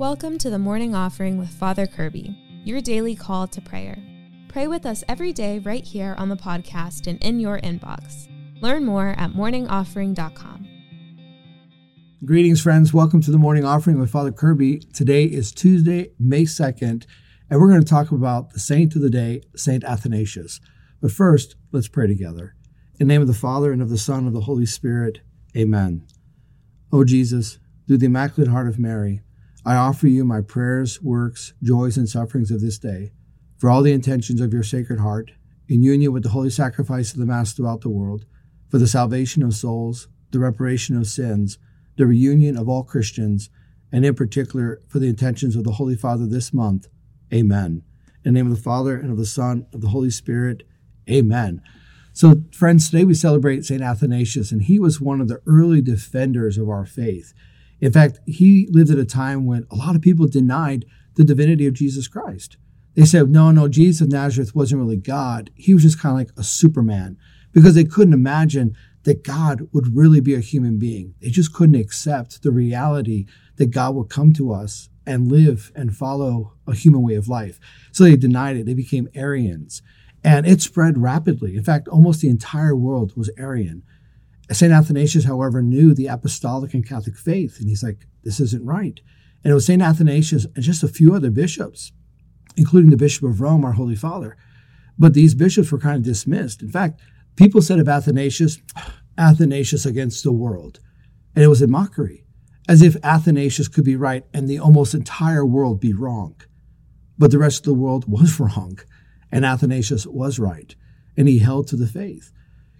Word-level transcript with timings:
Welcome 0.00 0.38
to 0.38 0.48
the 0.48 0.58
morning 0.58 0.94
offering 0.94 1.36
with 1.36 1.50
Father 1.50 1.86
Kirby, 1.86 2.34
your 2.64 2.80
daily 2.80 3.14
call 3.14 3.46
to 3.48 3.60
prayer. 3.60 3.98
Pray 4.48 4.66
with 4.66 4.86
us 4.86 5.04
every 5.06 5.30
day 5.30 5.58
right 5.58 5.84
here 5.84 6.14
on 6.16 6.30
the 6.30 6.38
podcast 6.38 7.06
and 7.06 7.22
in 7.22 7.38
your 7.38 7.60
inbox. 7.60 8.26
Learn 8.62 8.86
more 8.86 9.08
at 9.18 9.32
morningoffering.com. 9.32 10.66
Greetings, 12.24 12.62
friends. 12.62 12.94
Welcome 12.94 13.20
to 13.20 13.30
the 13.30 13.36
morning 13.36 13.66
offering 13.66 14.00
with 14.00 14.10
Father 14.10 14.32
Kirby. 14.32 14.78
Today 14.78 15.24
is 15.24 15.52
Tuesday, 15.52 16.12
May 16.18 16.44
2nd, 16.44 17.04
and 17.50 17.60
we're 17.60 17.68
going 17.68 17.82
to 17.82 17.86
talk 17.86 18.10
about 18.10 18.54
the 18.54 18.58
saint 18.58 18.96
of 18.96 19.02
the 19.02 19.10
day, 19.10 19.42
Saint 19.54 19.84
Athanasius. 19.84 20.60
But 21.02 21.12
first, 21.12 21.56
let's 21.72 21.88
pray 21.88 22.06
together. 22.06 22.54
In 22.98 23.06
the 23.06 23.12
name 23.12 23.20
of 23.20 23.28
the 23.28 23.34
Father, 23.34 23.70
and 23.70 23.82
of 23.82 23.90
the 23.90 23.98
Son, 23.98 24.20
and 24.20 24.28
of 24.28 24.32
the 24.32 24.40
Holy 24.40 24.64
Spirit, 24.64 25.18
amen. 25.54 26.06
O 26.90 27.04
Jesus, 27.04 27.58
through 27.86 27.98
the 27.98 28.06
Immaculate 28.06 28.50
Heart 28.50 28.68
of 28.68 28.78
Mary, 28.78 29.20
I 29.64 29.76
offer 29.76 30.08
you 30.08 30.24
my 30.24 30.40
prayers, 30.40 31.02
works, 31.02 31.52
joys, 31.62 31.98
and 31.98 32.08
sufferings 32.08 32.50
of 32.50 32.60
this 32.60 32.78
day, 32.78 33.12
for 33.58 33.68
all 33.68 33.82
the 33.82 33.92
intentions 33.92 34.40
of 34.40 34.52
your 34.54 34.62
Sacred 34.62 35.00
Heart, 35.00 35.32
in 35.68 35.82
union 35.82 36.12
with 36.12 36.22
the 36.22 36.30
holy 36.30 36.50
sacrifice 36.50 37.12
of 37.12 37.18
the 37.18 37.26
Mass 37.26 37.52
throughout 37.52 37.82
the 37.82 37.90
world, 37.90 38.24
for 38.68 38.78
the 38.78 38.86
salvation 38.86 39.42
of 39.42 39.54
souls, 39.54 40.08
the 40.30 40.38
reparation 40.38 40.96
of 40.96 41.06
sins, 41.06 41.58
the 41.96 42.06
reunion 42.06 42.56
of 42.56 42.68
all 42.68 42.84
Christians, 42.84 43.50
and 43.92 44.04
in 44.06 44.14
particular 44.14 44.80
for 44.88 44.98
the 44.98 45.08
intentions 45.08 45.56
of 45.56 45.64
the 45.64 45.72
Holy 45.72 45.96
Father 45.96 46.26
this 46.26 46.54
month. 46.54 46.88
Amen. 47.32 47.82
In 48.24 48.32
the 48.32 48.38
name 48.38 48.50
of 48.50 48.56
the 48.56 48.62
Father, 48.62 48.96
and 48.96 49.10
of 49.10 49.18
the 49.18 49.26
Son, 49.26 49.66
and 49.66 49.74
of 49.74 49.80
the 49.82 49.88
Holy 49.88 50.10
Spirit. 50.10 50.62
Amen. 51.08 51.60
So, 52.12 52.42
friends, 52.52 52.88
today 52.88 53.04
we 53.04 53.14
celebrate 53.14 53.64
St. 53.64 53.82
Athanasius, 53.82 54.52
and 54.52 54.62
he 54.62 54.78
was 54.78 55.00
one 55.00 55.20
of 55.20 55.28
the 55.28 55.42
early 55.46 55.82
defenders 55.82 56.56
of 56.56 56.68
our 56.68 56.86
faith. 56.86 57.34
In 57.80 57.92
fact, 57.92 58.20
he 58.26 58.68
lived 58.70 58.90
at 58.90 58.98
a 58.98 59.04
time 59.04 59.46
when 59.46 59.66
a 59.70 59.76
lot 59.76 59.96
of 59.96 60.02
people 60.02 60.26
denied 60.26 60.84
the 61.16 61.24
divinity 61.24 61.66
of 61.66 61.74
Jesus 61.74 62.08
Christ. 62.08 62.56
They 62.94 63.04
said, 63.04 63.30
no, 63.30 63.50
no, 63.50 63.68
Jesus 63.68 64.02
of 64.02 64.12
Nazareth 64.12 64.54
wasn't 64.54 64.80
really 64.80 64.96
God. 64.96 65.50
He 65.54 65.74
was 65.74 65.84
just 65.84 66.00
kind 66.00 66.12
of 66.12 66.18
like 66.18 66.38
a 66.38 66.42
Superman 66.42 67.16
because 67.52 67.74
they 67.74 67.84
couldn't 67.84 68.14
imagine 68.14 68.76
that 69.04 69.24
God 69.24 69.68
would 69.72 69.96
really 69.96 70.20
be 70.20 70.34
a 70.34 70.40
human 70.40 70.78
being. 70.78 71.14
They 71.20 71.30
just 71.30 71.54
couldn't 71.54 71.80
accept 71.80 72.42
the 72.42 72.50
reality 72.50 73.26
that 73.56 73.70
God 73.70 73.94
would 73.94 74.10
come 74.10 74.32
to 74.34 74.52
us 74.52 74.88
and 75.06 75.30
live 75.30 75.72
and 75.74 75.96
follow 75.96 76.54
a 76.66 76.74
human 76.74 77.02
way 77.02 77.14
of 77.14 77.28
life. 77.28 77.58
So 77.92 78.04
they 78.04 78.16
denied 78.16 78.56
it. 78.56 78.66
They 78.66 78.74
became 78.74 79.08
Arians. 79.14 79.82
And 80.22 80.46
it 80.46 80.60
spread 80.60 80.98
rapidly. 80.98 81.56
In 81.56 81.64
fact, 81.64 81.88
almost 81.88 82.20
the 82.20 82.28
entire 82.28 82.76
world 82.76 83.16
was 83.16 83.30
Arian. 83.38 83.82
St. 84.52 84.72
Athanasius, 84.72 85.24
however, 85.24 85.62
knew 85.62 85.94
the 85.94 86.08
apostolic 86.08 86.74
and 86.74 86.86
Catholic 86.86 87.16
faith, 87.16 87.58
and 87.60 87.68
he's 87.68 87.82
like, 87.82 88.06
this 88.24 88.40
isn't 88.40 88.64
right. 88.64 89.00
And 89.44 89.50
it 89.50 89.54
was 89.54 89.66
St. 89.66 89.80
Athanasius 89.80 90.46
and 90.54 90.64
just 90.64 90.82
a 90.82 90.88
few 90.88 91.14
other 91.14 91.30
bishops, 91.30 91.92
including 92.56 92.90
the 92.90 92.96
Bishop 92.96 93.24
of 93.24 93.40
Rome, 93.40 93.64
our 93.64 93.72
Holy 93.72 93.94
Father. 93.94 94.36
But 94.98 95.14
these 95.14 95.34
bishops 95.34 95.70
were 95.70 95.78
kind 95.78 95.96
of 95.96 96.02
dismissed. 96.02 96.62
In 96.62 96.70
fact, 96.70 97.00
people 97.36 97.62
said 97.62 97.78
of 97.78 97.88
Athanasius, 97.88 98.58
ah, 98.76 98.94
Athanasius 99.16 99.86
against 99.86 100.24
the 100.24 100.32
world. 100.32 100.80
And 101.34 101.44
it 101.44 101.48
was 101.48 101.62
a 101.62 101.66
mockery, 101.66 102.24
as 102.68 102.82
if 102.82 102.96
Athanasius 103.04 103.68
could 103.68 103.84
be 103.84 103.96
right 103.96 104.24
and 104.34 104.48
the 104.48 104.58
almost 104.58 104.94
entire 104.94 105.46
world 105.46 105.80
be 105.80 105.94
wrong. 105.94 106.40
But 107.16 107.30
the 107.30 107.38
rest 107.38 107.60
of 107.60 107.64
the 107.64 107.74
world 107.74 108.04
was 108.08 108.40
wrong, 108.40 108.78
and 109.30 109.44
Athanasius 109.44 110.06
was 110.06 110.38
right, 110.38 110.74
and 111.16 111.28
he 111.28 111.38
held 111.38 111.68
to 111.68 111.76
the 111.76 111.86
faith. 111.86 112.32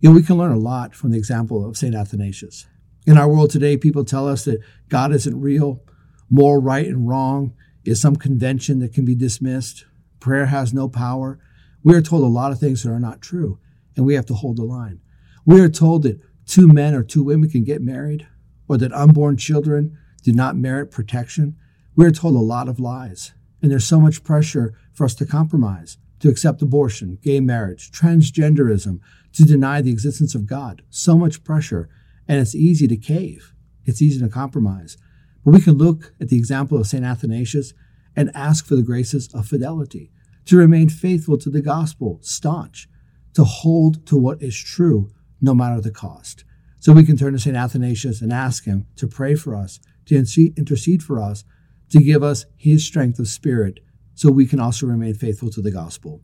You 0.00 0.08
know, 0.08 0.14
we 0.14 0.22
can 0.22 0.38
learn 0.38 0.52
a 0.52 0.58
lot 0.58 0.94
from 0.94 1.10
the 1.10 1.18
example 1.18 1.68
of 1.68 1.76
St. 1.76 1.94
Athanasius. 1.94 2.66
In 3.04 3.18
our 3.18 3.28
world 3.28 3.50
today, 3.50 3.76
people 3.76 4.04
tell 4.04 4.28
us 4.28 4.44
that 4.44 4.62
God 4.88 5.12
isn't 5.12 5.40
real, 5.40 5.82
moral 6.30 6.62
right 6.62 6.86
and 6.86 7.08
wrong 7.08 7.52
is 7.84 8.00
some 8.00 8.14
convention 8.14 8.78
that 8.78 8.92
can 8.92 9.04
be 9.04 9.16
dismissed, 9.16 9.86
prayer 10.20 10.46
has 10.46 10.72
no 10.72 10.88
power. 10.88 11.40
We 11.82 11.96
are 11.96 12.02
told 12.02 12.22
a 12.22 12.26
lot 12.26 12.52
of 12.52 12.60
things 12.60 12.82
that 12.82 12.90
are 12.90 13.00
not 13.00 13.20
true, 13.20 13.58
and 13.96 14.06
we 14.06 14.14
have 14.14 14.26
to 14.26 14.34
hold 14.34 14.58
the 14.58 14.64
line. 14.64 15.00
We 15.44 15.60
are 15.60 15.68
told 15.68 16.04
that 16.04 16.20
two 16.46 16.68
men 16.68 16.94
or 16.94 17.02
two 17.02 17.24
women 17.24 17.50
can 17.50 17.64
get 17.64 17.82
married, 17.82 18.28
or 18.68 18.76
that 18.78 18.92
unborn 18.92 19.36
children 19.36 19.98
do 20.22 20.32
not 20.32 20.56
merit 20.56 20.92
protection. 20.92 21.56
We 21.96 22.06
are 22.06 22.12
told 22.12 22.36
a 22.36 22.40
lot 22.40 22.68
of 22.68 22.78
lies, 22.78 23.32
and 23.62 23.70
there's 23.70 23.86
so 23.86 23.98
much 23.98 24.22
pressure 24.22 24.74
for 24.92 25.04
us 25.04 25.14
to 25.16 25.26
compromise, 25.26 25.98
to 26.20 26.28
accept 26.28 26.62
abortion, 26.62 27.18
gay 27.22 27.40
marriage, 27.40 27.90
transgenderism, 27.90 29.00
to 29.32 29.44
deny 29.44 29.80
the 29.80 29.92
existence 29.92 30.34
of 30.34 30.46
God. 30.46 30.82
So 30.90 31.16
much 31.16 31.44
pressure, 31.44 31.88
and 32.26 32.40
it's 32.40 32.54
easy 32.54 32.88
to 32.88 32.96
cave. 32.96 33.54
It's 33.84 34.02
easy 34.02 34.20
to 34.20 34.28
compromise. 34.28 34.96
But 35.44 35.52
we 35.52 35.60
can 35.60 35.74
look 35.74 36.12
at 36.20 36.28
the 36.28 36.36
example 36.36 36.78
of 36.78 36.86
St. 36.86 37.04
Athanasius 37.04 37.72
and 38.16 38.30
ask 38.34 38.66
for 38.66 38.74
the 38.74 38.82
graces 38.82 39.32
of 39.32 39.46
fidelity, 39.46 40.10
to 40.46 40.56
remain 40.56 40.88
faithful 40.88 41.38
to 41.38 41.50
the 41.50 41.62
gospel, 41.62 42.18
staunch, 42.22 42.88
to 43.34 43.44
hold 43.44 44.06
to 44.06 44.16
what 44.16 44.42
is 44.42 44.58
true 44.58 45.10
no 45.40 45.54
matter 45.54 45.80
the 45.80 45.90
cost. 45.90 46.44
So 46.80 46.92
we 46.92 47.04
can 47.04 47.16
turn 47.16 47.32
to 47.34 47.38
St. 47.38 47.56
Athanasius 47.56 48.20
and 48.20 48.32
ask 48.32 48.64
him 48.64 48.86
to 48.96 49.06
pray 49.06 49.34
for 49.34 49.54
us, 49.54 49.78
to 50.06 50.16
intercede 50.16 51.02
for 51.02 51.20
us, 51.20 51.44
to 51.90 52.00
give 52.00 52.22
us 52.22 52.46
his 52.56 52.84
strength 52.84 53.18
of 53.18 53.28
spirit 53.28 53.80
so 54.18 54.32
we 54.32 54.46
can 54.46 54.58
also 54.58 54.84
remain 54.84 55.14
faithful 55.14 55.48
to 55.48 55.62
the 55.62 55.70
gospel. 55.70 56.20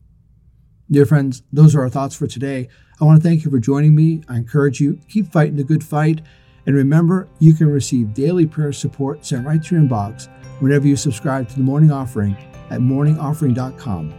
Dear 0.91 1.05
friends, 1.05 1.43
those 1.53 1.73
are 1.73 1.81
our 1.81 1.89
thoughts 1.89 2.13
for 2.13 2.27
today. 2.27 2.67
I 2.99 3.05
want 3.05 3.23
to 3.23 3.25
thank 3.25 3.45
you 3.45 3.49
for 3.49 3.57
joining 3.57 3.95
me. 3.95 4.21
I 4.27 4.35
encourage 4.35 4.81
you, 4.81 4.99
keep 5.07 5.31
fighting 5.31 5.55
the 5.55 5.63
good 5.63 5.81
fight. 5.81 6.19
And 6.65 6.75
remember, 6.75 7.29
you 7.39 7.53
can 7.53 7.67
receive 7.67 8.13
daily 8.13 8.45
prayer 8.47 8.73
support 8.73 9.25
sent 9.25 9.47
right 9.47 9.63
to 9.63 9.75
your 9.75 9.83
inbox 9.85 10.27
whenever 10.59 10.85
you 10.85 10.97
subscribe 10.97 11.47
to 11.47 11.55
the 11.55 11.61
morning 11.61 11.89
offering 11.89 12.35
at 12.69 12.81
morningoffering.com. 12.81 14.13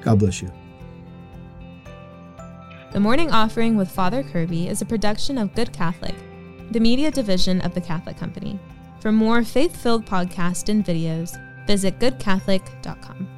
God 0.00 0.18
bless 0.18 0.42
you. 0.42 0.50
The 2.92 3.00
Morning 3.00 3.30
Offering 3.30 3.76
with 3.76 3.88
Father 3.88 4.24
Kirby 4.24 4.66
is 4.66 4.82
a 4.82 4.86
production 4.86 5.38
of 5.38 5.54
Good 5.54 5.72
Catholic, 5.72 6.16
the 6.72 6.80
media 6.80 7.12
division 7.12 7.60
of 7.60 7.72
the 7.72 7.80
Catholic 7.80 8.16
Company. 8.16 8.58
For 8.98 9.12
more 9.12 9.44
faith 9.44 9.76
filled 9.76 10.06
podcasts 10.06 10.68
and 10.68 10.84
videos, 10.84 11.40
visit 11.66 11.98
goodcatholic.com. 11.98 13.35